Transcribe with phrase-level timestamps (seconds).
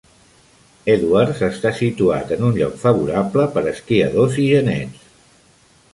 [0.93, 5.05] Edwards està situat en un lloc favorable per esquiadors i genets.